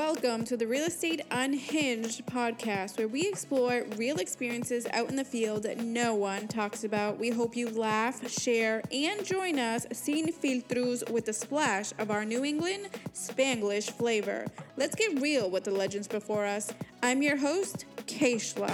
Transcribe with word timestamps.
Welcome 0.00 0.46
to 0.46 0.56
the 0.56 0.66
Real 0.66 0.84
Estate 0.84 1.20
Unhinged 1.30 2.24
podcast, 2.24 2.96
where 2.96 3.06
we 3.06 3.28
explore 3.28 3.84
real 3.98 4.16
experiences 4.16 4.86
out 4.94 5.10
in 5.10 5.16
the 5.16 5.26
field 5.26 5.64
that 5.64 5.76
no 5.76 6.14
one 6.14 6.48
talks 6.48 6.84
about. 6.84 7.18
We 7.18 7.28
hope 7.28 7.54
you 7.54 7.68
laugh, 7.68 8.26
share, 8.30 8.82
and 8.90 9.22
join 9.26 9.58
us 9.58 9.86
sin 9.92 10.32
filtros 10.32 11.08
with 11.10 11.28
a 11.28 11.34
splash 11.34 11.92
of 11.98 12.10
our 12.10 12.24
New 12.24 12.46
England 12.46 12.88
Spanglish 13.12 13.90
flavor. 13.90 14.46
Let's 14.78 14.94
get 14.94 15.20
real 15.20 15.50
with 15.50 15.64
the 15.64 15.70
legends 15.70 16.08
before 16.08 16.46
us. 16.46 16.72
I'm 17.02 17.20
your 17.20 17.36
host, 17.36 17.84
Keishla. 18.06 18.72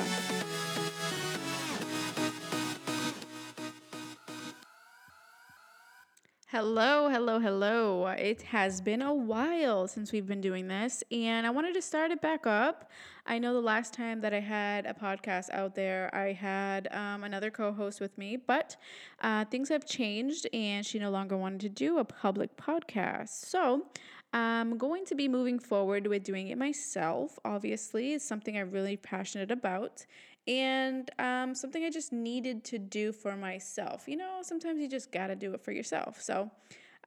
Hello, 6.58 7.10
hello, 7.10 7.38
hello. 7.38 8.06
It 8.06 8.40
has 8.40 8.80
been 8.80 9.02
a 9.02 9.12
while 9.12 9.86
since 9.86 10.10
we've 10.10 10.26
been 10.26 10.40
doing 10.40 10.68
this, 10.68 11.04
and 11.12 11.46
I 11.46 11.50
wanted 11.50 11.74
to 11.74 11.82
start 11.82 12.10
it 12.12 12.22
back 12.22 12.46
up. 12.46 12.90
I 13.26 13.38
know 13.38 13.52
the 13.52 13.60
last 13.60 13.92
time 13.92 14.22
that 14.22 14.32
I 14.32 14.40
had 14.40 14.86
a 14.86 14.94
podcast 14.94 15.50
out 15.50 15.74
there, 15.74 16.08
I 16.14 16.32
had 16.32 16.88
um, 16.94 17.24
another 17.24 17.50
co 17.50 17.74
host 17.74 18.00
with 18.00 18.16
me, 18.16 18.38
but 18.38 18.74
uh, 19.20 19.44
things 19.44 19.68
have 19.68 19.84
changed, 19.84 20.46
and 20.54 20.86
she 20.86 20.98
no 20.98 21.10
longer 21.10 21.36
wanted 21.36 21.60
to 21.60 21.68
do 21.68 21.98
a 21.98 22.06
public 22.06 22.56
podcast. 22.56 23.44
So 23.44 23.88
I'm 24.32 24.78
going 24.78 25.04
to 25.06 25.14
be 25.14 25.28
moving 25.28 25.58
forward 25.58 26.06
with 26.06 26.24
doing 26.24 26.48
it 26.48 26.56
myself. 26.56 27.38
Obviously, 27.44 28.14
it's 28.14 28.24
something 28.26 28.56
I'm 28.56 28.70
really 28.70 28.96
passionate 28.96 29.50
about, 29.50 30.06
and 30.46 31.10
um, 31.18 31.54
something 31.54 31.84
I 31.84 31.90
just 31.90 32.12
needed 32.12 32.64
to 32.64 32.78
do 32.78 33.12
for 33.12 33.36
myself. 33.36 34.04
You 34.06 34.16
know, 34.16 34.38
sometimes 34.42 34.80
you 34.80 34.88
just 34.88 35.10
got 35.10 35.28
to 35.28 35.36
do 35.36 35.52
it 35.54 35.60
for 35.60 35.72
yourself. 35.72 36.20
So 36.20 36.50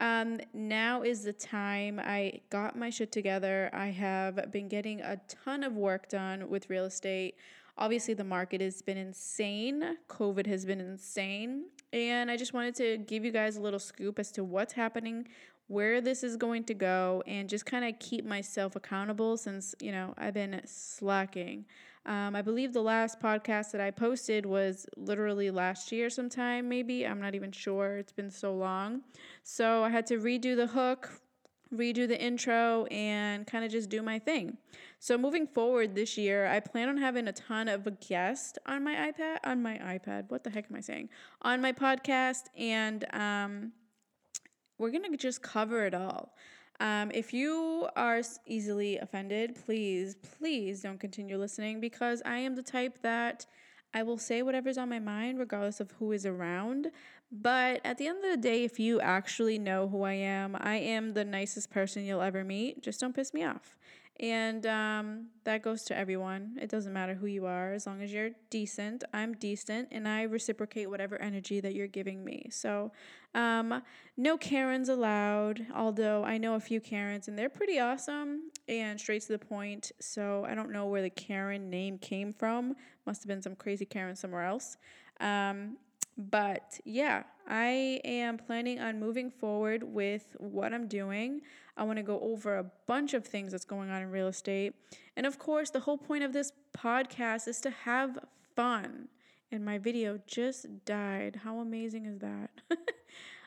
um, 0.01 0.39
now 0.53 1.03
is 1.03 1.23
the 1.23 1.33
time. 1.33 1.99
I 2.03 2.41
got 2.49 2.77
my 2.77 2.89
shit 2.89 3.11
together. 3.11 3.69
I 3.73 3.87
have 3.87 4.51
been 4.51 4.67
getting 4.67 5.01
a 5.01 5.19
ton 5.27 5.63
of 5.63 5.75
work 5.75 6.09
done 6.09 6.49
with 6.49 6.69
real 6.69 6.85
estate. 6.85 7.35
Obviously, 7.77 8.13
the 8.13 8.25
market 8.25 8.59
has 8.59 8.81
been 8.81 8.97
insane. 8.97 9.97
COVID 10.09 10.45
has 10.47 10.65
been 10.65 10.81
insane. 10.81 11.65
And 11.93 12.29
I 12.29 12.35
just 12.35 12.53
wanted 12.53 12.75
to 12.75 12.97
give 12.97 13.23
you 13.23 13.31
guys 13.31 13.55
a 13.55 13.61
little 13.61 13.79
scoop 13.79 14.19
as 14.19 14.31
to 14.33 14.43
what's 14.43 14.73
happening, 14.73 15.27
where 15.67 16.01
this 16.01 16.23
is 16.23 16.35
going 16.35 16.65
to 16.65 16.73
go 16.73 17.23
and 17.25 17.47
just 17.47 17.65
kind 17.65 17.85
of 17.85 17.97
keep 17.99 18.25
myself 18.25 18.75
accountable 18.75 19.37
since, 19.37 19.75
you 19.79 19.93
know, 19.93 20.13
I've 20.17 20.33
been 20.33 20.59
slacking. 20.65 21.65
Um, 22.05 22.35
I 22.35 22.41
believe 22.41 22.73
the 22.73 22.81
last 22.81 23.19
podcast 23.19 23.71
that 23.71 23.81
I 23.81 23.91
posted 23.91 24.45
was 24.45 24.85
literally 24.95 25.51
last 25.51 25.91
year 25.91 26.09
sometime, 26.09 26.67
maybe. 26.67 27.05
I'm 27.05 27.21
not 27.21 27.35
even 27.35 27.51
sure. 27.51 27.97
It's 27.97 28.11
been 28.11 28.31
so 28.31 28.55
long. 28.55 29.01
So 29.43 29.83
I 29.83 29.89
had 29.89 30.05
to 30.07 30.17
redo 30.17 30.55
the 30.55 30.67
hook, 30.67 31.21
redo 31.73 32.07
the 32.07 32.19
intro, 32.19 32.85
and 32.85 33.45
kind 33.45 33.63
of 33.63 33.71
just 33.71 33.89
do 33.89 34.01
my 34.01 34.17
thing. 34.17 34.57
So 34.99 35.17
moving 35.17 35.45
forward 35.45 35.93
this 35.93 36.17
year, 36.17 36.47
I 36.47 36.59
plan 36.61 36.89
on 36.89 36.97
having 36.97 37.27
a 37.27 37.33
ton 37.33 37.67
of 37.67 37.87
guests 37.99 38.57
on 38.65 38.83
my 38.83 39.11
iPad, 39.11 39.37
on 39.43 39.61
my 39.61 39.77
iPad. 39.77 40.29
What 40.29 40.43
the 40.43 40.49
heck 40.49 40.65
am 40.69 40.77
I 40.77 40.81
saying? 40.81 41.09
On 41.43 41.61
my 41.61 41.73
podcast. 41.73 42.45
And, 42.57 43.05
um, 43.13 43.73
we're 44.79 44.91
going 44.91 45.11
to 45.11 45.17
just 45.17 45.41
cover 45.43 45.85
it 45.85 45.93
all. 45.93 46.33
Um, 46.79 47.11
if 47.13 47.33
you 47.33 47.89
are 47.95 48.21
easily 48.45 48.97
offended, 48.97 49.57
please, 49.65 50.15
please 50.15 50.81
don't 50.81 50.99
continue 50.99 51.37
listening 51.37 51.81
because 51.81 52.21
I 52.25 52.37
am 52.37 52.55
the 52.55 52.63
type 52.63 52.99
that 53.01 53.45
I 53.93 54.03
will 54.03 54.17
say 54.17 54.41
whatever's 54.41 54.77
on 54.77 54.89
my 54.89 54.99
mind, 54.99 55.39
regardless 55.39 55.79
of 55.79 55.91
who 55.99 56.11
is 56.11 56.25
around. 56.25 56.91
But 57.31 57.81
at 57.83 57.97
the 57.97 58.07
end 58.07 58.23
of 58.23 58.31
the 58.31 58.37
day, 58.37 58.63
if 58.63 58.79
you 58.79 59.01
actually 59.01 59.59
know 59.59 59.87
who 59.87 60.03
I 60.03 60.13
am, 60.13 60.55
I 60.59 60.77
am 60.77 61.13
the 61.13 61.25
nicest 61.25 61.69
person 61.69 62.05
you'll 62.05 62.21
ever 62.21 62.43
meet. 62.43 62.81
Just 62.81 62.99
don't 62.99 63.15
piss 63.15 63.33
me 63.33 63.43
off. 63.43 63.75
And 64.19 64.65
um, 64.65 65.27
that 65.45 65.61
goes 65.61 65.83
to 65.83 65.97
everyone. 65.97 66.57
It 66.61 66.69
doesn't 66.69 66.91
matter 66.91 67.13
who 67.13 67.27
you 67.27 67.45
are, 67.45 67.71
as 67.71 67.87
long 67.87 68.01
as 68.01 68.11
you're 68.11 68.31
decent. 68.49 69.05
I'm 69.13 69.33
decent, 69.33 69.87
and 69.91 70.07
I 70.07 70.23
reciprocate 70.23 70.89
whatever 70.89 71.21
energy 71.21 71.61
that 71.61 71.73
you're 71.73 71.87
giving 71.87 72.25
me. 72.25 72.47
So, 72.51 72.91
um, 73.33 73.81
no 74.17 74.37
Karens 74.37 74.89
allowed, 74.89 75.65
although 75.73 76.25
I 76.25 76.37
know 76.37 76.55
a 76.55 76.59
few 76.59 76.81
Karens, 76.81 77.29
and 77.29 77.39
they're 77.39 77.47
pretty 77.47 77.79
awesome 77.79 78.51
and 78.67 78.99
straight 78.99 79.21
to 79.23 79.31
the 79.31 79.39
point. 79.39 79.93
So, 80.01 80.45
I 80.49 80.53
don't 80.53 80.71
know 80.71 80.87
where 80.87 81.01
the 81.01 81.09
Karen 81.09 81.69
name 81.69 81.97
came 81.97 82.33
from. 82.33 82.75
Must 83.05 83.23
have 83.23 83.27
been 83.27 83.41
some 83.41 83.55
crazy 83.55 83.85
Karen 83.85 84.17
somewhere 84.17 84.43
else. 84.43 84.75
Um, 85.21 85.77
but 86.17 86.77
yeah, 86.83 87.23
I 87.49 87.99
am 88.05 88.37
planning 88.37 88.79
on 88.79 88.99
moving 88.99 89.31
forward 89.31 89.83
with 89.83 90.35
what 90.39 90.73
I'm 90.73 90.87
doing. 90.87 91.41
I 91.75 91.83
want 91.83 91.97
to 91.97 92.03
go 92.03 92.19
over 92.21 92.57
a 92.57 92.65
bunch 92.87 93.13
of 93.13 93.25
things 93.25 93.51
that's 93.51 93.65
going 93.65 93.89
on 93.89 94.01
in 94.01 94.11
real 94.11 94.27
estate. 94.27 94.73
And 95.17 95.25
of 95.25 95.39
course, 95.39 95.69
the 95.71 95.79
whole 95.79 95.97
point 95.97 96.23
of 96.23 96.31
this 96.31 96.51
podcast 96.77 97.47
is 97.47 97.59
to 97.61 97.71
have 97.71 98.19
fun. 98.55 99.07
And 99.51 99.65
my 99.65 99.79
video 99.79 100.19
just 100.27 100.67
died. 100.85 101.41
How 101.43 101.59
amazing 101.59 102.05
is 102.05 102.19
that? 102.19 102.51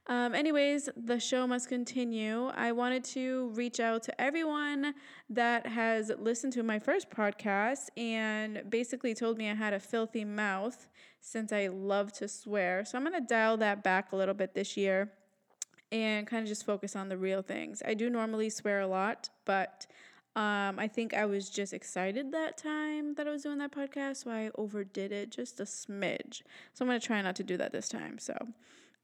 Um, 0.09 0.35
anyways, 0.35 0.89
the 0.97 1.21
show 1.21 1.47
must 1.47 1.69
continue. 1.69 2.47
I 2.49 2.73
wanted 2.73 3.05
to 3.05 3.51
reach 3.55 3.79
out 3.79 4.03
to 4.05 4.21
everyone 4.21 4.95
that 5.31 5.67
has 5.67 6.11
listened 6.19 6.53
to 6.55 6.65
my 6.65 6.81
first 6.81 7.09
podcast 7.09 7.87
and 7.97 8.65
basically 8.69 9.15
told 9.15 9.39
me 9.39 9.49
I 9.49 9.55
had 9.55 9.73
a 9.73 9.79
filthy 9.79 10.25
mouth 10.25 10.89
since 11.23 11.53
I 11.53 11.69
love 11.69 12.13
to 12.15 12.29
swear. 12.29 12.85
So 12.85 12.99
I'm 12.99 13.05
going 13.05 13.19
to 13.19 13.27
dial 13.27 13.57
that 13.59 13.83
back 13.83 14.13
a 14.13 14.17
little 14.17 14.35
bit 14.35 14.55
this 14.55 14.77
year 14.77 15.11
and 15.91 16.27
kind 16.27 16.43
of 16.43 16.49
just 16.49 16.67
focus 16.67 16.95
on 16.95 17.09
the 17.09 17.17
real 17.17 17.41
things. 17.41 17.83
I 17.87 17.95
do 17.95 18.11
normally 18.11 18.51
swear 18.51 18.81
a 18.81 18.87
lot, 18.87 19.31
but 19.47 19.87
um, 20.37 20.79
I 20.79 20.89
think 20.89 21.15
I 21.15 21.25
was 21.25 21.49
just 21.49 21.73
excited 21.73 22.33
that 22.33 22.59
time 22.59 23.15
that 23.15 23.27
I 23.27 23.31
was 23.31 23.43
doing 23.43 23.59
that 23.59 23.73
podcast, 23.73 24.25
so 24.25 24.31
I 24.31 24.51
overdid 24.57 25.13
it 25.13 25.31
just 25.31 25.61
a 25.61 25.65
smidge. 25.65 26.43
So 26.75 26.85
I'm 26.85 26.89
going 26.89 27.01
to 27.01 27.07
try 27.07 27.23
not 27.23 27.37
to 27.37 27.45
do 27.45 27.57
that 27.57 27.73
this 27.73 27.89
time. 27.89 28.19
So 28.19 28.35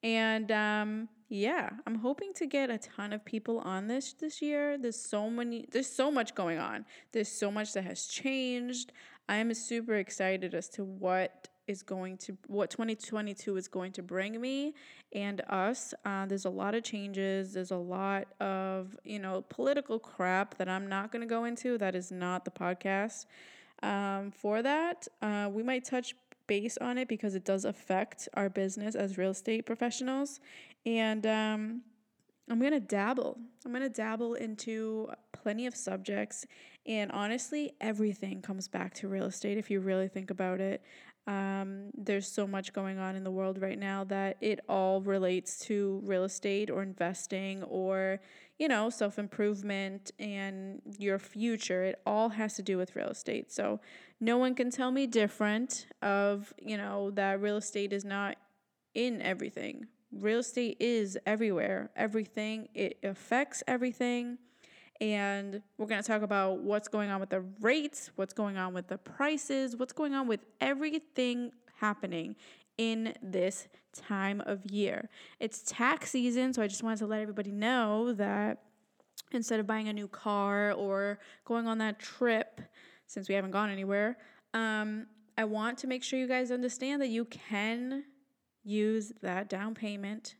and 0.03 0.53
um, 0.53 1.09
yeah, 1.29 1.71
I'm 1.87 1.97
hoping 1.97 2.33
to 2.35 2.47
get 2.47 2.71
a 2.71 2.79
ton 2.79 3.12
of 3.12 3.25
people 3.25 3.59
on 3.61 3.89
this 3.89 4.12
this 4.12 4.41
year. 4.41 4.79
There's 4.79 5.00
so 5.00 5.29
many, 5.29 5.67
there's 5.71 5.91
so 5.91 6.11
much 6.11 6.35
going 6.35 6.59
on. 6.59 6.85
There's 7.12 7.29
so 7.29 7.50
much 7.50 7.73
that 7.73 7.85
has 7.85 8.06
changed. 8.06 8.93
I 9.29 9.37
am 9.37 9.53
super 9.55 9.95
excited 9.95 10.55
as 10.55 10.69
to 10.71 10.85
what 10.85 11.49
is 11.69 11.83
going 11.83 12.17
to 12.17 12.37
what 12.49 12.71
2022 12.71 13.56
is 13.56 13.69
going 13.69 13.93
to 13.93 14.03
bring 14.03 14.41
me 14.41 14.75
and 15.12 15.41
us 15.49 15.95
uh, 16.05 16.27
there's 16.27 16.45
a 16.45 16.51
lot 16.51 16.75
of 16.75 16.83
changes 16.83 17.53
there's 17.53 17.71
a 17.71 17.77
lot 17.77 18.27
of 18.41 18.97
you 19.05 19.19
know 19.19 19.45
political 19.49 19.99
crap 19.99 20.56
that 20.56 20.69
i'm 20.69 20.89
not 20.89 21.12
going 21.12 21.21
to 21.21 21.29
go 21.29 21.45
into 21.45 21.79
that 21.79 21.95
is 21.95 22.11
not 22.11 22.45
the 22.45 22.51
podcast 22.51 23.27
um, 23.83 24.33
for 24.33 24.62
that 24.62 25.06
uh, 25.23 25.49
we 25.53 25.62
might 25.62 25.84
touch 25.84 26.15
base 26.49 26.77
on 26.79 26.99
it 26.99 27.06
because 27.06 27.37
it 27.37 27.45
does 27.45 27.65
affect 27.65 28.29
our 28.35 28.49
business 28.49 28.97
as 28.97 29.17
real 29.17 29.31
estate 29.31 29.65
professionals. 29.65 30.41
And 30.85 31.25
um, 31.27 31.83
I'm 32.50 32.59
going 32.59 32.72
to 32.72 32.81
dabble. 32.81 33.38
I'm 33.64 33.72
going 33.72 33.82
to 33.82 33.88
dabble 33.88 34.34
into 34.34 35.09
plenty 35.32 35.66
of 35.66 35.76
subjects. 35.76 36.47
And 36.86 37.12
honestly, 37.12 37.72
everything 37.81 38.41
comes 38.41 38.69
back 38.69 38.94
to 38.94 39.09
real 39.09 39.26
estate 39.26 39.59
if 39.59 39.70
you 39.70 39.81
really 39.81 40.09
think 40.09 40.31
about 40.31 40.60
it. 40.60 40.82
Um, 41.26 41.91
there's 41.94 42.26
so 42.26 42.47
much 42.47 42.72
going 42.72 42.98
on 42.98 43.14
in 43.14 43.22
the 43.22 43.31
world 43.31 43.60
right 43.60 43.78
now 43.78 44.03
that 44.04 44.38
it 44.41 44.60
all 44.66 45.03
relates 45.03 45.58
to 45.66 46.00
real 46.03 46.25
estate 46.25 46.70
or 46.70 46.82
investing 46.82 47.62
or, 47.64 48.20
you 48.58 48.66
know, 48.66 48.88
self 48.88 49.19
improvement 49.19 50.10
and 50.19 50.81
your 50.98 51.19
future. 51.19 51.84
It 51.84 52.00
all 52.06 52.31
has 52.31 52.54
to 52.54 52.62
do 52.62 52.78
with 52.78 52.97
real 52.97 53.08
estate. 53.08 53.53
So 53.53 53.81
no 54.20 54.38
one 54.38 54.54
can 54.54 54.70
tell 54.70 54.91
me 54.91 55.06
different 55.06 55.87
of, 56.00 56.55
you 56.62 56.78
know, 56.78 57.11
that 57.11 57.43
real 57.43 57.58
estate 57.58 57.93
is 57.93 58.06
not 58.06 58.37
in 58.94 59.20
everything. 59.20 59.87
Real 60.12 60.38
estate 60.38 60.76
is 60.81 61.19
everywhere, 61.26 61.90
everything, 61.94 62.69
it 62.75 62.99
affects 63.02 63.62
everything. 63.66 64.38
And 65.00 65.62
we're 65.76 65.87
going 65.87 66.02
to 66.02 66.06
talk 66.06 66.22
about 66.22 66.58
what's 66.60 66.88
going 66.88 67.10
on 67.10 67.20
with 67.20 67.31
the 67.31 67.44
rates, 67.60 68.10
what's 68.16 68.32
going 68.32 68.56
on 68.56 68.75
with 68.75 68.88
the 68.88 68.99
prices, 68.99 69.76
what's 69.76 69.93
going 69.93 70.14
on 70.14 70.26
with 70.26 70.40
everything 70.60 71.52
happening 71.76 72.34
in 72.78 73.14
this 73.22 73.69
time 73.93 74.40
of 74.46 74.64
year. 74.70 75.08
It's 75.40 75.62
tax 75.62 76.11
season, 76.11 76.52
so 76.52 76.62
I 76.62 76.69
just 76.69 76.82
wanted 76.82 76.99
to 77.00 77.06
let 77.06 77.20
everybody 77.20 77.52
know 77.52 78.12
that 78.14 78.62
instead 79.32 79.61
of 79.61 79.66
buying 79.66 79.88
a 79.88 79.93
new 79.93 80.08
car 80.08 80.72
or 80.72 81.19
going 81.44 81.66
on 81.66 81.78
that 81.78 81.99
trip, 81.99 82.61
since 83.06 83.28
we 83.28 83.34
haven't 83.34 83.50
gone 83.50 83.70
anywhere, 83.70 84.16
um, 84.54 85.06
I 85.37 85.44
want 85.44 85.78
to 85.78 85.87
make 85.87 86.02
sure 86.02 86.19
you 86.19 86.26
guys 86.26 86.50
understand 86.50 87.02
that 87.02 87.08
you 87.08 87.25
can 87.26 88.04
use 88.69 89.12
that 89.23 89.49
down 89.49 89.75
payment, 89.75 90.37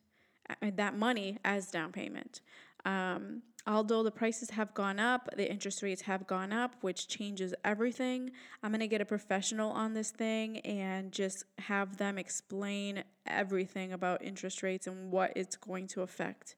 that 0.61 0.95
money 0.97 1.39
as 1.45 1.71
down 1.71 1.93
payment. 1.93 2.41
Um, 2.85 3.43
although 3.67 4.03
the 4.03 4.11
prices 4.11 4.51
have 4.51 4.73
gone 4.73 5.01
up, 5.01 5.29
the 5.37 5.51
interest 5.51 5.83
rates 5.83 6.03
have 6.03 6.27
gone 6.27 6.53
up, 6.53 6.73
which 6.83 7.09
changes 7.09 7.55
everything. 7.65 8.31
I'm 8.63 8.71
going 8.71 8.81
to 8.81 8.87
get 8.89 9.01
a 9.01 9.05
professional 9.05 9.71
on 9.73 9.95
this 9.95 10.11
thing 10.11 10.59
and 10.61 11.13
just 11.13 11.45
have 11.59 11.97
them 11.97 12.19
explain 12.19 13.05
everything 13.27 13.93
about 13.93 14.23
interest 14.23 14.63
rates 14.63 14.87
and 14.87 15.11
what 15.11 15.33
it's 15.35 15.57
going 15.57 15.87
to 15.89 16.03
affect. 16.03 16.57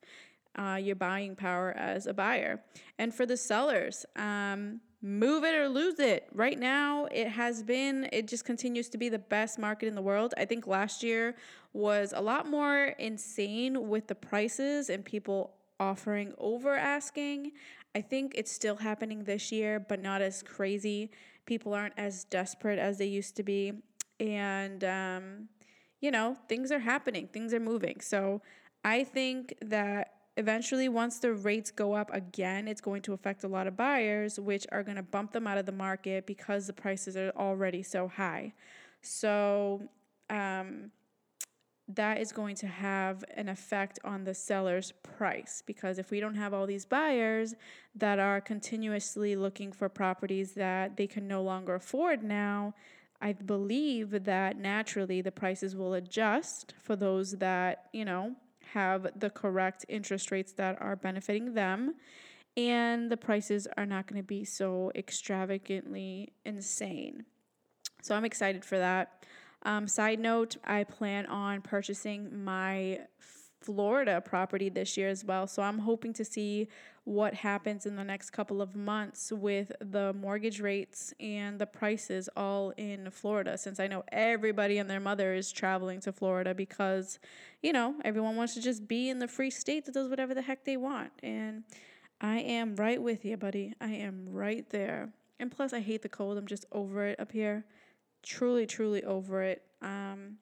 uh, 0.59 0.79
your 0.81 0.97
buying 0.97 1.37
power 1.37 1.73
as 1.77 2.07
a 2.07 2.15
buyer. 2.15 2.63
And 2.99 3.15
for 3.15 3.27
the 3.27 3.37
sellers, 3.37 4.05
um, 4.17 4.81
move 5.03 5.45
it 5.45 5.55
or 5.55 5.69
lose 5.69 5.99
it. 5.99 6.29
Right 6.33 6.59
now, 6.59 7.07
it 7.07 7.29
has 7.29 7.63
been, 7.63 8.09
it 8.13 8.29
just 8.29 8.45
continues 8.45 8.89
to 8.91 8.99
be 8.99 9.09
the 9.09 9.19
best 9.19 9.59
market 9.59 9.87
in 9.87 9.95
the 9.95 10.03
world. 10.03 10.35
I 10.37 10.45
think 10.45 10.67
last 10.67 11.03
year 11.03 11.37
was 11.73 12.13
a 12.15 12.21
lot 12.21 12.47
more 12.47 12.95
insane 12.99 13.89
with 13.89 14.09
the 14.09 14.15
prices 14.15 14.91
and 14.91 15.05
people 15.05 15.55
offering 15.79 16.35
over 16.39 16.75
asking. 16.75 17.53
I 17.95 18.03
think 18.03 18.35
it's 18.35 18.53
still 18.53 18.77
happening 18.77 19.25
this 19.25 19.51
year, 19.51 19.81
but 19.81 20.03
not 20.03 20.21
as 20.21 20.43
crazy. 20.43 21.11
People 21.47 21.73
aren't 21.73 21.95
as 21.97 22.25
desperate 22.25 22.79
as 22.79 22.99
they 22.99 23.07
used 23.07 23.37
to 23.37 23.43
be. 23.43 23.73
And, 24.21 24.85
um, 24.85 25.49
you 26.01 26.11
know, 26.11 26.37
things 26.49 26.71
are 26.71 26.79
happening, 26.79 27.29
things 27.33 27.55
are 27.55 27.61
moving. 27.61 28.01
So 28.01 28.43
I 28.85 29.05
think 29.05 29.55
that 29.63 30.20
eventually, 30.37 30.89
once 30.89 31.19
the 31.19 31.33
rates 31.33 31.71
go 31.71 31.95
up 31.95 32.13
again, 32.13 32.69
it's 32.69 32.81
going 32.81 33.03
to 33.03 33.13
affect 33.13 33.45
a 33.45 33.49
lot 33.49 33.67
of 33.67 33.77
buyers, 33.77 34.39
which 34.39 34.67
are 34.73 34.83
going 34.83 34.97
to 34.97 35.03
bump 35.03 35.33
them 35.33 35.47
out 35.47 35.59
of 35.59 35.67
the 35.67 35.73
market 35.73 36.27
because 36.27 36.67
the 36.67 36.73
prices 36.73 37.17
are 37.17 37.33
already 37.37 37.83
so 37.83 38.09
high. 38.09 38.53
So, 39.03 39.89
um, 40.29 40.91
that 41.95 42.21
is 42.21 42.33
going 42.33 42.55
to 42.55 42.67
have 42.67 43.25
an 43.37 43.49
effect 43.49 43.99
on 44.05 44.25
the 44.25 44.35
seller's 44.35 44.93
price 45.03 45.63
because 45.67 45.99
if 45.99 46.11
we 46.11 46.21
don't 46.21 46.37
have 46.37 46.55
all 46.55 46.67
these 46.67 46.85
buyers 46.85 47.55
that 47.95 48.19
are 48.19 48.41
continuously 48.41 49.35
looking 49.35 49.73
for 49.73 49.89
properties 49.89 50.53
that 50.53 50.97
they 50.97 51.07
can 51.07 51.27
no 51.27 51.43
longer 51.43 51.75
afford 51.75 52.23
now, 52.23 52.75
I 53.21 53.33
believe 53.33 54.25
that 54.25 54.57
naturally 54.57 55.21
the 55.21 55.33
prices 55.33 55.77
will 55.77 55.95
adjust 55.95 56.75
for 56.81 56.97
those 56.97 57.33
that, 57.33 57.87
you 57.93 58.05
know, 58.05 58.37
have 58.75 59.09
the 59.17 59.31
correct 59.31 59.85
interest 59.89 60.31
rates 60.31 60.53
that 60.53 60.81
are 60.81 60.97
benefiting 60.97 61.55
them 61.55 61.95
and 62.57 63.11
the 63.11 63.17
prices 63.17 63.69
are 63.77 63.87
not 63.87 64.07
going 64.07 64.21
to 64.21 64.27
be 64.27 64.45
so 64.45 64.91
extravagantly 64.95 66.33
insane. 66.45 67.25
So 68.03 68.15
I'm 68.15 68.25
excited 68.25 68.65
for 68.65 68.79
that. 68.79 69.25
Um, 69.63 69.87
side 69.87 70.19
note, 70.19 70.57
I 70.65 70.85
plan 70.85 71.27
on 71.27 71.61
purchasing 71.61 72.45
my 72.45 73.01
Florida 73.61 74.21
property 74.21 74.69
this 74.69 74.97
year 74.97 75.09
as 75.09 75.25
well. 75.25 75.47
So 75.47 75.63
I'm 75.63 75.79
hoping 75.79 76.13
to 76.15 76.25
see 76.25 76.69
what 77.05 77.35
happens 77.35 77.87
in 77.87 77.97
the 77.97 78.05
next 78.05 78.31
couple 78.31 78.63
of 78.63 78.75
months 78.75 79.33
with 79.33 79.73
the 79.81 80.13
mortgage 80.13 80.61
rates 80.61 81.13
and 81.21 81.59
the 81.59 81.67
prices 81.67 82.29
all 82.37 82.71
in 82.77 83.11
Florida 83.11 83.59
since 83.59 83.81
I 83.81 83.87
know 83.87 84.05
everybody 84.13 84.79
and 84.79 84.89
their 84.89 85.01
mother 85.01 85.35
is 85.35 85.51
traveling 85.53 86.01
to 86.01 86.13
Florida 86.13 86.55
because, 86.55 87.19
you 87.63 87.73
know, 87.73 87.95
everyone 88.05 88.37
wants 88.37 88.55
to 88.55 88.63
just 88.63 88.87
be 88.87 89.09
in 89.09 89.19
the 89.19 89.29
free 89.29 89.51
state 89.51 89.85
that 89.87 89.95
does 89.95 90.09
whatever 90.09 90.35
the 90.35 90.43
heck 90.43 90.65
they 90.65 90.77
want. 90.77 91.13
And 91.23 91.65
I 92.21 92.39
am 92.39 92.77
right 92.77 93.01
with 93.01 93.25
you, 93.25 93.37
buddy. 93.37 93.75
I 93.81 93.93
am 93.93 94.27
right 94.29 94.69
there. 94.71 95.13
And 95.39 95.51
plus, 95.51 95.73
I 95.73 95.81
hate 95.81 96.03
the 96.03 96.09
cold. 96.09 96.37
I'm 96.37 96.47
just 96.47 96.67
over 96.73 97.07
it 97.07 97.19
up 97.19 97.33
here 97.33 97.65
truly, 98.23 98.67
truly 98.67 99.05
over 99.05 99.43
it. 99.43 99.63
Um, 99.83 100.37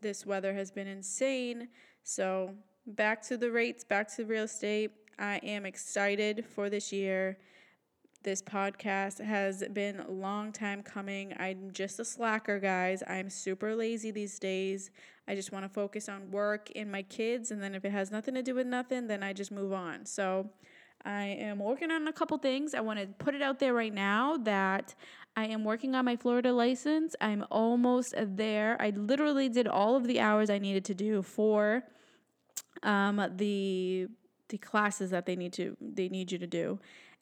this 0.00 0.26
weather 0.26 0.54
has 0.54 0.70
been 0.70 0.86
insane. 0.86 1.68
So, 2.04 2.54
back 2.86 3.22
to 3.28 3.36
the 3.36 3.50
rates, 3.50 3.84
back 3.84 4.12
to 4.16 4.24
real 4.24 4.44
estate. 4.44 4.90
I 5.18 5.36
am 5.44 5.64
excited 5.64 6.44
for 6.44 6.68
this 6.68 6.92
year. 6.92 7.38
This 8.24 8.42
podcast 8.42 9.24
has 9.24 9.62
been 9.72 10.00
a 10.00 10.10
long 10.10 10.52
time 10.52 10.82
coming. 10.82 11.32
I'm 11.38 11.70
just 11.72 12.00
a 12.00 12.04
slacker, 12.04 12.58
guys. 12.58 13.02
I'm 13.06 13.30
super 13.30 13.74
lazy 13.76 14.10
these 14.10 14.38
days. 14.38 14.90
I 15.28 15.36
just 15.36 15.52
want 15.52 15.64
to 15.64 15.68
focus 15.68 16.08
on 16.08 16.30
work 16.32 16.70
and 16.74 16.90
my 16.90 17.02
kids. 17.02 17.52
And 17.52 17.62
then 17.62 17.74
if 17.74 17.84
it 17.84 17.92
has 17.92 18.10
nothing 18.10 18.34
to 18.34 18.42
do 18.42 18.54
with 18.54 18.66
nothing, 18.66 19.06
then 19.06 19.22
I 19.22 19.32
just 19.32 19.52
move 19.52 19.72
on. 19.72 20.04
So, 20.04 20.50
I 21.04 21.24
am 21.24 21.58
working 21.58 21.90
on 21.90 22.06
a 22.08 22.12
couple 22.12 22.36
things. 22.38 22.74
I 22.74 22.80
want 22.80 23.00
to 23.00 23.06
put 23.06 23.34
it 23.34 23.42
out 23.42 23.58
there 23.58 23.74
right 23.74 23.92
now 23.92 24.36
that 24.38 24.94
I 25.36 25.46
am 25.46 25.64
working 25.64 25.94
on 25.94 26.04
my 26.04 26.16
Florida 26.16 26.52
license. 26.52 27.16
I'm 27.20 27.44
almost 27.50 28.14
there. 28.16 28.76
I 28.80 28.90
literally 28.90 29.48
did 29.48 29.66
all 29.66 29.96
of 29.96 30.06
the 30.06 30.20
hours 30.20 30.50
I 30.50 30.58
needed 30.58 30.84
to 30.86 30.94
do 30.94 31.22
for 31.22 31.84
um, 32.82 33.24
the 33.36 34.08
the 34.48 34.58
classes 34.58 35.10
that 35.10 35.24
they 35.24 35.34
need 35.34 35.52
to 35.54 35.76
they 35.80 36.08
need 36.08 36.30
you 36.30 36.38
to 36.38 36.46
do. 36.46 36.78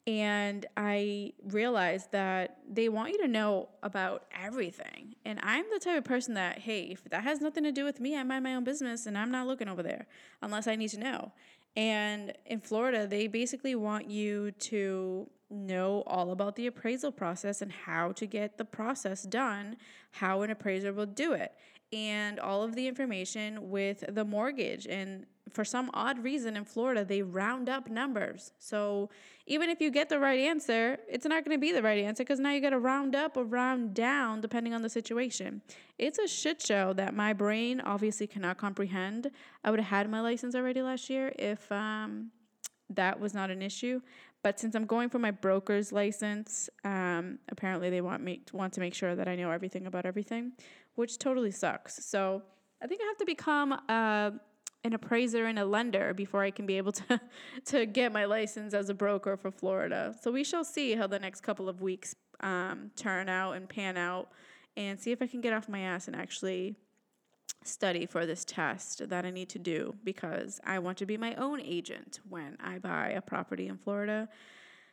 And 0.07 0.65
I 0.75 1.33
realized 1.43 2.11
that 2.11 2.57
they 2.67 2.89
want 2.89 3.11
you 3.11 3.19
to 3.19 3.27
know 3.27 3.69
about 3.83 4.25
everything. 4.35 5.15
And 5.23 5.39
I'm 5.43 5.65
the 5.71 5.79
type 5.79 5.99
of 5.99 6.03
person 6.03 6.33
that, 6.33 6.59
hey, 6.59 6.85
if 6.91 7.03
that 7.11 7.23
has 7.23 7.39
nothing 7.39 7.63
to 7.65 7.71
do 7.71 7.83
with 7.85 7.99
me, 7.99 8.17
I 8.17 8.23
mind 8.23 8.43
my 8.43 8.55
own 8.55 8.63
business 8.63 9.05
and 9.05 9.15
I'm 9.15 9.29
not 9.29 9.45
looking 9.45 9.67
over 9.67 9.83
there 9.83 10.07
unless 10.41 10.67
I 10.67 10.75
need 10.75 10.89
to 10.89 10.99
know. 10.99 11.31
And 11.75 12.33
in 12.47 12.61
Florida, 12.61 13.05
they 13.05 13.27
basically 13.27 13.75
want 13.75 14.09
you 14.09 14.51
to 14.51 15.29
know 15.51 16.03
all 16.07 16.31
about 16.31 16.55
the 16.55 16.67
appraisal 16.67 17.11
process 17.11 17.61
and 17.61 17.71
how 17.71 18.11
to 18.13 18.25
get 18.25 18.57
the 18.57 18.65
process 18.65 19.23
done, 19.23 19.75
how 20.11 20.41
an 20.41 20.49
appraiser 20.49 20.93
will 20.93 21.05
do 21.05 21.33
it, 21.33 21.53
and 21.93 22.39
all 22.39 22.63
of 22.63 22.75
the 22.75 22.87
information 22.87 23.69
with 23.69 24.03
the 24.07 24.23
mortgage. 24.23 24.87
And 24.87 25.25
for 25.49 25.65
some 25.65 25.89
odd 25.93 26.23
reason 26.23 26.55
in 26.55 26.63
Florida, 26.63 27.03
they 27.03 27.21
round 27.21 27.67
up 27.67 27.89
numbers. 27.89 28.53
So 28.59 29.09
even 29.45 29.69
if 29.69 29.81
you 29.81 29.91
get 29.91 30.07
the 30.07 30.19
right 30.19 30.39
answer, 30.39 30.97
it's 31.09 31.25
not 31.25 31.43
going 31.43 31.55
to 31.55 31.59
be 31.59 31.71
the 31.71 31.81
right 31.81 32.03
answer 32.03 32.23
because 32.23 32.39
now 32.39 32.51
you 32.51 32.61
got 32.61 32.69
to 32.69 32.79
round 32.79 33.15
up 33.15 33.35
or 33.35 33.43
round 33.43 33.93
down 33.93 34.39
depending 34.39 34.73
on 34.73 34.81
the 34.81 34.89
situation. 34.89 35.61
It's 35.97 36.19
a 36.19 36.27
shit 36.27 36.61
show 36.61 36.93
that 36.93 37.13
my 37.13 37.33
brain 37.33 37.81
obviously 37.81 38.27
cannot 38.27 38.57
comprehend. 38.57 39.31
I 39.63 39.71
would 39.71 39.79
have 39.79 39.89
had 39.89 40.09
my 40.09 40.21
license 40.21 40.55
already 40.55 40.81
last 40.81 41.09
year 41.09 41.33
if 41.37 41.69
um, 41.71 42.31
that 42.95 43.19
was 43.19 43.33
not 43.33 43.49
an 43.49 43.61
issue. 43.61 44.01
But 44.43 44.59
since 44.59 44.75
I'm 44.75 44.85
going 44.85 45.09
for 45.09 45.19
my 45.19 45.31
broker's 45.31 45.91
license, 45.91 46.69
um, 46.83 47.37
apparently 47.49 47.89
they 47.89 48.01
want 48.01 48.23
me 48.23 48.41
want 48.53 48.73
to 48.73 48.79
make 48.79 48.93
sure 48.93 49.15
that 49.15 49.27
I 49.27 49.35
know 49.35 49.51
everything 49.51 49.85
about 49.85 50.05
everything, 50.05 50.53
which 50.95 51.19
totally 51.19 51.51
sucks. 51.51 52.03
So 52.05 52.41
I 52.81 52.87
think 52.87 53.01
I 53.01 53.05
have 53.05 53.17
to 53.17 53.25
become 53.25 53.73
uh, 53.87 54.31
an 54.83 54.93
appraiser 54.93 55.45
and 55.45 55.59
a 55.59 55.65
lender 55.65 56.13
before 56.13 56.43
I 56.43 56.49
can 56.49 56.65
be 56.65 56.77
able 56.77 56.91
to 57.03 57.21
to 57.65 57.85
get 57.85 58.11
my 58.11 58.25
license 58.25 58.73
as 58.73 58.89
a 58.89 58.95
broker 58.95 59.37
for 59.37 59.51
Florida. 59.51 60.15
So 60.21 60.31
we 60.31 60.43
shall 60.43 60.63
see 60.63 60.95
how 60.95 61.07
the 61.07 61.19
next 61.19 61.41
couple 61.41 61.69
of 61.69 61.81
weeks 61.81 62.15
um, 62.39 62.89
turn 62.95 63.29
out 63.29 63.53
and 63.53 63.69
pan 63.69 63.97
out, 63.97 64.29
and 64.75 64.99
see 64.99 65.11
if 65.11 65.21
I 65.21 65.27
can 65.27 65.41
get 65.41 65.53
off 65.53 65.69
my 65.69 65.81
ass 65.81 66.07
and 66.07 66.15
actually 66.15 66.77
study 67.63 68.05
for 68.05 68.25
this 68.25 68.43
test 68.43 69.07
that 69.09 69.25
I 69.25 69.29
need 69.29 69.49
to 69.49 69.59
do 69.59 69.95
because 70.03 70.59
I 70.65 70.79
want 70.79 70.97
to 70.99 71.05
be 71.05 71.17
my 71.17 71.35
own 71.35 71.61
agent 71.61 72.19
when 72.27 72.57
I 72.59 72.79
buy 72.79 73.09
a 73.09 73.21
property 73.21 73.67
in 73.67 73.77
Florida. 73.77 74.29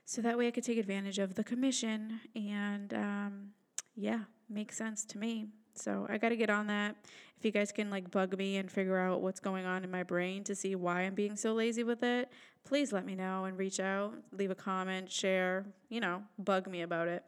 So 0.04 0.22
that 0.22 0.38
way 0.38 0.48
I 0.48 0.50
could 0.50 0.64
take 0.64 0.78
advantage 0.78 1.18
of 1.18 1.34
the 1.34 1.44
commission 1.44 2.20
and 2.34 2.92
um, 2.94 3.48
yeah, 3.96 4.20
makes 4.48 4.76
sense 4.76 5.04
to 5.06 5.18
me. 5.18 5.48
So 5.74 6.06
I 6.08 6.18
got 6.18 6.30
to 6.30 6.36
get 6.36 6.50
on 6.50 6.66
that. 6.68 6.96
If 7.36 7.44
you 7.44 7.52
guys 7.52 7.70
can 7.70 7.88
like 7.90 8.10
bug 8.10 8.36
me 8.36 8.56
and 8.56 8.70
figure 8.70 8.98
out 8.98 9.20
what's 9.20 9.40
going 9.40 9.64
on 9.64 9.84
in 9.84 9.90
my 9.90 10.02
brain 10.02 10.44
to 10.44 10.54
see 10.54 10.74
why 10.74 11.02
I'm 11.02 11.14
being 11.14 11.36
so 11.36 11.54
lazy 11.54 11.84
with 11.84 12.02
it, 12.02 12.32
please 12.64 12.92
let 12.92 13.06
me 13.06 13.14
know 13.14 13.44
and 13.44 13.56
reach 13.56 13.80
out, 13.80 14.14
leave 14.32 14.50
a 14.50 14.54
comment, 14.54 15.10
share, 15.10 15.64
you 15.88 16.00
know, 16.00 16.22
bug 16.38 16.66
me 16.66 16.82
about 16.82 17.08
it. 17.08 17.24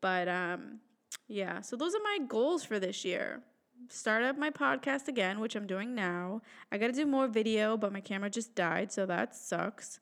But 0.00 0.28
um, 0.28 0.80
yeah, 1.26 1.60
so 1.60 1.76
those 1.76 1.94
are 1.94 2.02
my 2.02 2.18
goals 2.26 2.64
for 2.64 2.78
this 2.78 3.04
year 3.04 3.42
start 3.88 4.22
up 4.22 4.38
my 4.38 4.50
podcast 4.50 5.08
again, 5.08 5.40
which 5.40 5.56
I'm 5.56 5.66
doing 5.66 5.94
now. 5.94 6.42
I 6.70 6.78
got 6.78 6.88
to 6.88 6.92
do 6.92 7.06
more 7.06 7.26
video, 7.26 7.76
but 7.76 7.92
my 7.92 8.00
camera 8.00 8.30
just 8.30 8.54
died, 8.54 8.92
so 8.92 9.06
that 9.06 9.34
sucks. 9.34 9.98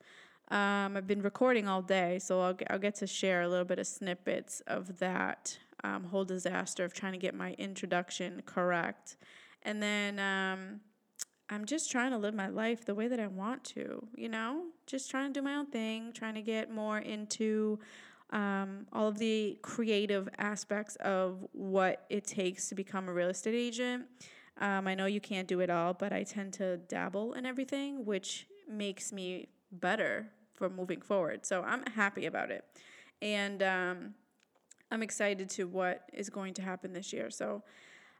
Um, 0.49 0.97
I've 0.97 1.07
been 1.07 1.21
recording 1.21 1.67
all 1.67 1.81
day, 1.81 2.19
so 2.19 2.41
I'll, 2.41 2.57
I'll 2.69 2.79
get 2.79 2.95
to 2.95 3.07
share 3.07 3.41
a 3.41 3.47
little 3.47 3.65
bit 3.65 3.79
of 3.79 3.87
snippets 3.87 4.61
of 4.67 4.97
that 4.99 5.57
um, 5.83 6.05
whole 6.05 6.25
disaster 6.25 6.83
of 6.83 6.93
trying 6.93 7.13
to 7.13 7.19
get 7.19 7.35
my 7.35 7.53
introduction 7.53 8.41
correct. 8.45 9.17
And 9.63 9.81
then 9.81 10.19
um, 10.19 10.81
I'm 11.49 11.65
just 11.65 11.91
trying 11.91 12.11
to 12.11 12.17
live 12.17 12.33
my 12.33 12.47
life 12.47 12.85
the 12.85 12.95
way 12.95 13.07
that 13.07 13.19
I 13.19 13.27
want 13.27 13.63
to, 13.65 14.07
you 14.15 14.29
know? 14.29 14.65
Just 14.87 15.09
trying 15.09 15.33
to 15.33 15.39
do 15.39 15.43
my 15.43 15.55
own 15.55 15.67
thing, 15.67 16.11
trying 16.13 16.35
to 16.35 16.41
get 16.41 16.71
more 16.71 16.99
into 16.99 17.79
um, 18.31 18.85
all 18.93 19.07
of 19.07 19.17
the 19.17 19.57
creative 19.61 20.29
aspects 20.37 20.95
of 20.97 21.45
what 21.51 22.05
it 22.09 22.25
takes 22.25 22.69
to 22.69 22.75
become 22.75 23.09
a 23.09 23.13
real 23.13 23.29
estate 23.29 23.55
agent. 23.55 24.05
Um, 24.59 24.87
I 24.87 24.95
know 24.95 25.05
you 25.05 25.21
can't 25.21 25.47
do 25.47 25.61
it 25.61 25.69
all, 25.69 25.93
but 25.93 26.11
I 26.11 26.23
tend 26.23 26.53
to 26.53 26.77
dabble 26.77 27.33
in 27.33 27.45
everything, 27.45 28.05
which 28.05 28.47
makes 28.69 29.11
me 29.11 29.47
better 29.71 30.27
for 30.53 30.69
moving 30.69 31.01
forward. 31.01 31.45
So 31.45 31.63
I'm 31.63 31.83
happy 31.85 32.25
about 32.25 32.51
it. 32.51 32.65
And 33.21 33.63
um, 33.63 34.13
I'm 34.91 35.01
excited 35.01 35.49
to 35.51 35.65
what 35.65 36.09
is 36.13 36.29
going 36.29 36.53
to 36.55 36.61
happen 36.61 36.93
this 36.93 37.13
year. 37.13 37.29
So 37.29 37.63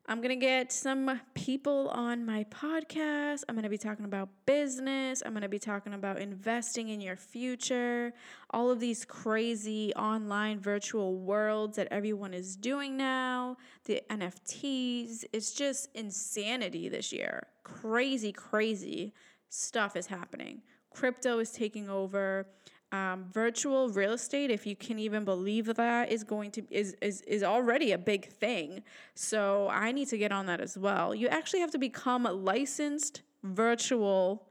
I'm 0.10 0.22
going 0.22 0.30
to 0.30 0.44
get 0.44 0.74
some 0.74 1.22
people 1.36 1.90
on 1.90 2.26
my 2.26 2.44
podcast. 2.46 3.44
I'm 3.48 3.54
going 3.54 3.62
to 3.62 3.70
be 3.70 3.78
talking 3.78 4.06
about 4.06 4.30
business. 4.48 5.22
I'm 5.24 5.34
going 5.34 5.44
to 5.44 5.48
be 5.48 5.60
talking 5.60 5.94
about 5.94 6.18
investing 6.18 6.90
in 6.90 7.00
your 7.00 7.16
future, 7.16 8.12
all 8.50 8.72
of 8.72 8.80
these 8.80 9.06
crazy 9.06 9.94
online 9.94 10.60
virtual 10.62 11.16
worlds 11.16 11.78
that 11.78 11.90
everyone 11.92 12.34
is 12.34 12.56
doing 12.56 12.98
now, 12.98 13.58
the 13.86 14.02
NFTs. 14.10 15.26
It's 15.32 15.54
just 15.54 15.90
insanity 15.94 16.90
this 16.90 17.14
year. 17.14 17.46
Crazy, 17.62 18.32
crazy 18.32 19.14
stuff 19.50 19.96
is 19.96 20.08
happening, 20.08 20.64
crypto 20.90 21.38
is 21.38 21.52
taking 21.52 21.88
over. 21.88 22.48
Um, 22.92 23.26
virtual 23.32 23.90
real 23.90 24.14
estate, 24.14 24.50
if 24.50 24.66
you 24.66 24.76
can 24.76 24.98
even 24.98 25.24
believe 25.24 25.68
that, 25.76 26.12
is 26.12 26.24
going 26.24 26.50
to 26.52 26.64
is, 26.72 26.96
is 27.02 27.22
is 27.22 27.44
already 27.44 27.92
a 27.92 28.00
big 28.00 28.30
thing. 28.30 28.82
So 29.14 29.68
I 29.70 29.92
need 29.92 30.08
to 30.08 30.18
get 30.18 30.32
on 30.32 30.48
that 30.48 30.60
as 30.60 30.76
well. 30.78 31.14
You 31.14 31.28
actually 31.28 31.60
have 31.60 31.72
to 31.72 31.78
become 31.78 32.26
a 32.26 32.32
licensed 32.32 33.22
virtual 33.44 34.48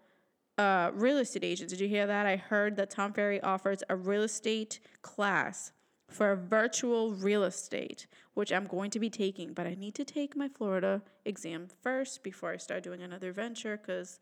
uh, 0.56 0.90
real 0.94 1.18
estate 1.18 1.44
agent. 1.44 1.70
Did 1.70 1.80
you 1.80 1.88
hear 1.88 2.06
that? 2.06 2.26
I 2.26 2.36
heard 2.36 2.76
that 2.76 2.90
Tom 2.90 3.12
Ferry 3.12 3.40
offers 3.40 3.82
a 3.88 3.96
real 3.96 4.22
estate 4.22 4.80
class 5.02 5.72
for 6.08 6.34
virtual 6.36 7.12
real 7.12 7.44
estate, 7.44 8.06
which 8.34 8.52
I'm 8.52 8.66
going 8.66 8.90
to 8.90 8.98
be 8.98 9.10
taking, 9.10 9.52
but 9.52 9.66
I 9.66 9.74
need 9.74 9.94
to 9.96 10.04
take 10.04 10.36
my 10.36 10.48
Florida 10.48 11.02
exam 11.24 11.68
first 11.82 12.22
before 12.22 12.50
I 12.50 12.56
start 12.56 12.82
doing 12.82 13.02
another 13.02 13.32
venture 13.32 13.76
because 13.76 14.18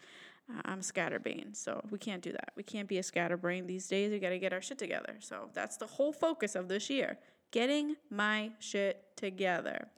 I'm 0.64 0.82
scatterbrain. 0.82 1.54
So 1.54 1.84
we 1.90 1.98
can't 1.98 2.22
do 2.22 2.32
that. 2.32 2.52
We 2.56 2.62
can't 2.62 2.88
be 2.88 2.98
a 2.98 3.02
scatterbrain 3.02 3.66
these 3.66 3.88
days. 3.88 4.12
We 4.12 4.18
got 4.18 4.30
to 4.30 4.38
get 4.38 4.52
our 4.52 4.62
shit 4.62 4.78
together. 4.78 5.16
So 5.20 5.50
that's 5.52 5.76
the 5.76 5.86
whole 5.86 6.12
focus 6.12 6.54
of 6.54 6.68
this 6.68 6.88
year 6.88 7.18
getting 7.50 7.96
my 8.10 8.50
shit 8.58 9.04
together. 9.16 9.88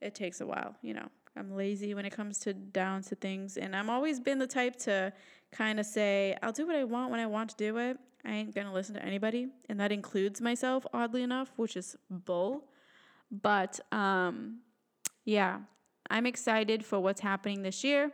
It 0.00 0.14
takes 0.14 0.40
a 0.40 0.46
while, 0.46 0.74
you 0.82 0.94
know. 0.94 1.08
I'm 1.36 1.54
lazy 1.54 1.92
when 1.94 2.06
it 2.06 2.10
comes 2.10 2.38
to 2.40 2.54
down 2.54 3.02
to 3.02 3.14
things, 3.14 3.58
and 3.58 3.76
I'm 3.76 3.90
always 3.90 4.18
been 4.20 4.38
the 4.38 4.46
type 4.46 4.76
to 4.80 5.12
kind 5.52 5.78
of 5.78 5.84
say, 5.84 6.36
I'll 6.42 6.52
do 6.52 6.66
what 6.66 6.76
I 6.76 6.84
want 6.84 7.10
when 7.10 7.20
I 7.20 7.26
want 7.26 7.50
to 7.50 7.56
do 7.56 7.76
it. 7.76 7.98
I 8.24 8.32
ain't 8.32 8.54
gonna 8.54 8.72
listen 8.72 8.94
to 8.94 9.04
anybody, 9.04 9.48
and 9.68 9.78
that 9.78 9.92
includes 9.92 10.40
myself, 10.40 10.86
oddly 10.94 11.22
enough, 11.22 11.52
which 11.56 11.76
is 11.76 11.94
bull. 12.10 12.64
But 13.30 13.78
um, 13.92 14.60
yeah, 15.24 15.58
I'm 16.08 16.26
excited 16.26 16.84
for 16.84 17.00
what's 17.00 17.20
happening 17.20 17.62
this 17.62 17.84
year. 17.84 18.12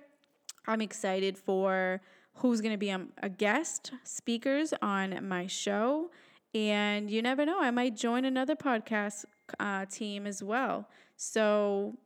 I'm 0.66 0.80
excited 0.80 1.36
for 1.38 2.00
who's 2.34 2.60
gonna 2.60 2.78
be 2.78 2.90
a, 2.90 2.96
um, 2.96 3.12
guest 3.36 3.92
speakers 4.04 4.72
on 4.80 5.26
my 5.28 5.46
show, 5.46 6.10
and 6.54 7.10
you 7.10 7.22
never 7.22 7.44
know, 7.44 7.60
I 7.60 7.70
might 7.70 7.96
join 7.96 8.24
another 8.24 8.56
podcast 8.56 9.24
uh, 9.58 9.86
team 9.86 10.26
as 10.26 10.42
well. 10.42 10.88
So 11.16 11.96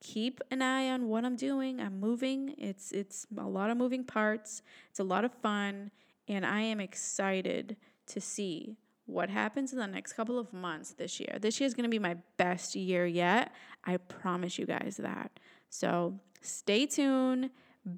keep 0.00 0.40
an 0.50 0.62
eye 0.62 0.90
on 0.90 1.08
what 1.08 1.24
I'm 1.24 1.36
doing. 1.36 1.80
I'm 1.80 1.98
moving. 1.98 2.54
It's 2.58 2.92
it's 2.92 3.26
a 3.36 3.46
lot 3.46 3.70
of 3.70 3.76
moving 3.76 4.04
parts. 4.04 4.62
It's 4.90 5.00
a 5.00 5.04
lot 5.04 5.24
of 5.24 5.32
fun 5.32 5.90
and 6.28 6.44
I 6.46 6.60
am 6.60 6.80
excited 6.80 7.76
to 8.06 8.20
see 8.20 8.76
what 9.06 9.28
happens 9.28 9.72
in 9.72 9.78
the 9.78 9.86
next 9.86 10.14
couple 10.14 10.38
of 10.38 10.52
months 10.52 10.92
this 10.92 11.20
year. 11.20 11.36
This 11.40 11.60
year 11.60 11.66
is 11.66 11.74
going 11.74 11.84
to 11.84 11.90
be 11.90 11.98
my 11.98 12.16
best 12.36 12.74
year 12.74 13.06
yet. 13.06 13.52
I 13.84 13.98
promise 13.98 14.58
you 14.58 14.64
guys 14.64 14.96
that. 14.98 15.38
So 15.68 16.18
stay 16.40 16.86
tuned, 16.86 17.50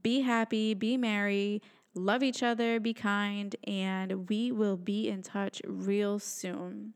be 0.03 0.21
happy, 0.21 0.75
be 0.75 0.97
merry, 0.97 1.63
love 1.95 2.23
each 2.23 2.43
other, 2.43 2.81
be 2.81 2.95
kind, 2.95 3.55
and 3.65 4.29
we 4.29 4.53
will 4.53 4.77
be 4.77 5.09
in 5.09 5.23
touch 5.23 5.63
real 5.67 6.19
soon. 6.19 6.95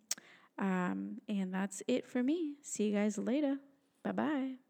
Um, 0.58 1.20
and 1.28 1.52
that's 1.52 1.82
it 1.88 2.06
for 2.06 2.22
me. 2.22 2.54
See 2.62 2.88
you 2.88 2.94
guys 2.94 3.16
later. 3.16 3.58
Bye 4.02 4.12
bye. 4.12 4.69